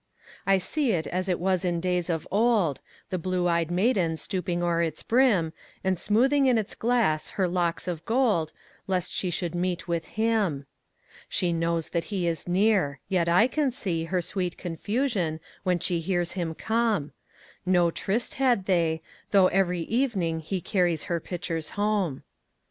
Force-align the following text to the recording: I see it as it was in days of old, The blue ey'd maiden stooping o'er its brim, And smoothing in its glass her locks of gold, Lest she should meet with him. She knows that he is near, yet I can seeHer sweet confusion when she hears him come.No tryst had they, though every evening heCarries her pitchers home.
I 0.47 0.57
see 0.57 0.93
it 0.93 1.05
as 1.05 1.29
it 1.29 1.39
was 1.39 1.63
in 1.63 1.79
days 1.79 2.09
of 2.09 2.27
old, 2.31 2.81
The 3.11 3.19
blue 3.19 3.47
ey'd 3.47 3.69
maiden 3.69 4.17
stooping 4.17 4.63
o'er 4.63 4.81
its 4.81 5.03
brim, 5.03 5.53
And 5.83 5.99
smoothing 5.99 6.47
in 6.47 6.57
its 6.57 6.73
glass 6.73 7.29
her 7.37 7.47
locks 7.47 7.87
of 7.87 8.03
gold, 8.03 8.51
Lest 8.87 9.11
she 9.11 9.29
should 9.29 9.53
meet 9.53 9.87
with 9.87 10.05
him. 10.17 10.65
She 11.29 11.53
knows 11.53 11.89
that 11.89 12.05
he 12.05 12.25
is 12.27 12.47
near, 12.47 12.99
yet 13.09 13.29
I 13.29 13.45
can 13.45 13.69
seeHer 13.69 14.23
sweet 14.23 14.57
confusion 14.57 15.39
when 15.61 15.77
she 15.77 15.99
hears 15.99 16.31
him 16.31 16.55
come.No 16.55 17.91
tryst 17.91 18.33
had 18.41 18.65
they, 18.65 19.03
though 19.29 19.49
every 19.49 19.81
evening 19.81 20.41
heCarries 20.41 21.03
her 21.03 21.19
pitchers 21.19 21.69
home. 21.77 22.23